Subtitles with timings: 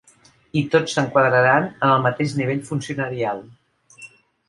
[0.61, 3.49] I tots s’enquadraran en el mateix nivell funcionarial.